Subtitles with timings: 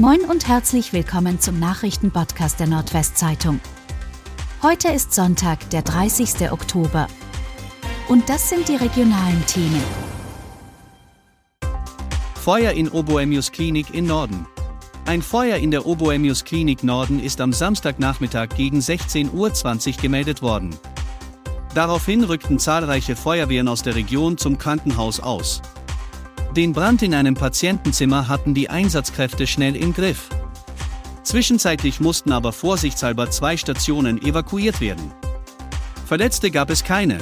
[0.00, 3.60] Moin und herzlich willkommen zum Nachrichtenpodcast der Nordwestzeitung.
[4.60, 6.50] Heute ist Sonntag, der 30.
[6.50, 7.06] Oktober.
[8.08, 9.84] Und das sind die regionalen Themen.
[12.34, 14.48] Feuer in Oboemius Klinik in Norden.
[15.06, 20.74] Ein Feuer in der Oboemius Klinik Norden ist am Samstagnachmittag gegen 16.20 Uhr gemeldet worden.
[21.72, 25.62] Daraufhin rückten zahlreiche Feuerwehren aus der Region zum Krankenhaus aus.
[26.56, 30.28] Den Brand in einem Patientenzimmer hatten die Einsatzkräfte schnell im Griff.
[31.24, 35.10] Zwischenzeitlich mussten aber vorsichtshalber zwei Stationen evakuiert werden.
[36.06, 37.18] Verletzte gab es keine.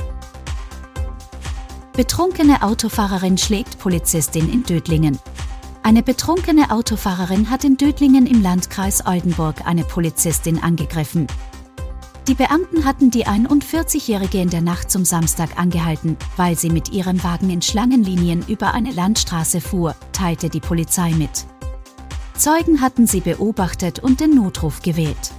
[1.94, 5.18] Betrunkene Autofahrerin schlägt Polizistin in Dödlingen.
[5.82, 11.26] Eine betrunkene Autofahrerin hat in Dödlingen im Landkreis Oldenburg eine Polizistin angegriffen.
[12.28, 17.22] Die Beamten hatten die 41-Jährige in der Nacht zum Samstag angehalten, weil sie mit ihrem
[17.24, 21.46] Wagen in Schlangenlinien über eine Landstraße fuhr, teilte die Polizei mit.
[22.36, 25.32] Zeugen hatten sie beobachtet und den Notruf gewählt.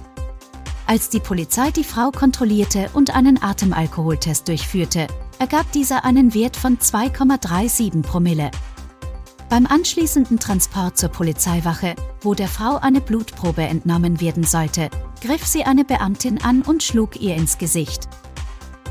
[0.86, 5.06] Als die Polizei die Frau kontrollierte und einen Atemalkoholtest durchführte,
[5.38, 8.50] ergab dieser einen Wert von 2,37 Promille.
[9.48, 15.64] Beim anschließenden Transport zur Polizeiwache, wo der Frau eine Blutprobe entnommen werden sollte, griff sie
[15.64, 18.08] eine Beamtin an und schlug ihr ins Gesicht.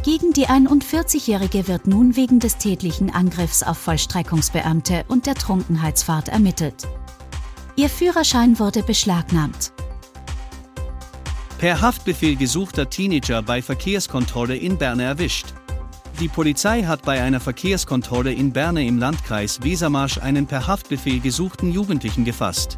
[0.04, 6.88] Gegen die 41-Jährige wird nun wegen des tätlichen Angriffs auf Vollstreckungsbeamte und der Trunkenheitsfahrt ermittelt.
[7.76, 9.72] Ihr Führerschein wurde beschlagnahmt.
[11.58, 15.54] Per Haftbefehl gesuchter Teenager bei Verkehrskontrolle in Bern erwischt.
[16.20, 21.72] Die Polizei hat bei einer Verkehrskontrolle in Berne im Landkreis Wesermarsch einen per Haftbefehl gesuchten
[21.72, 22.78] Jugendlichen gefasst.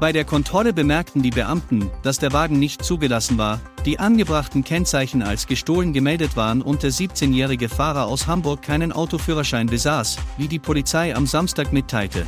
[0.00, 5.22] Bei der Kontrolle bemerkten die Beamten, dass der Wagen nicht zugelassen war, die angebrachten Kennzeichen
[5.22, 10.58] als gestohlen gemeldet waren und der 17-jährige Fahrer aus Hamburg keinen Autoführerschein besaß, wie die
[10.58, 12.26] Polizei am Samstag mitteilte.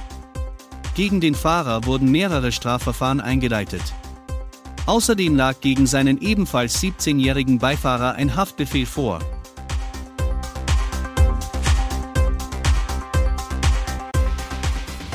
[0.94, 3.82] Gegen den Fahrer wurden mehrere Strafverfahren eingeleitet.
[4.86, 9.18] Außerdem lag gegen seinen ebenfalls 17-jährigen Beifahrer ein Haftbefehl vor.